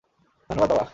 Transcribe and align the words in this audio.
ধন্যবাদ, 0.49 0.69
বাবা! 0.71 0.85